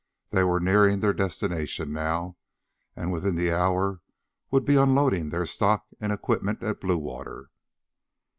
They 0.31 0.43
were 0.43 0.59
nearing 0.59 0.99
their 1.01 1.13
destination 1.13 1.93
now, 1.93 2.37
and 2.95 3.11
within 3.11 3.35
the 3.35 3.51
hour 3.51 4.01
would 4.49 4.65
be 4.65 4.75
unloading 4.75 5.29
their 5.29 5.45
stock 5.45 5.85
and 5.99 6.11
equipment 6.11 6.63
at 6.63 6.81
Bluewater. 6.81 7.51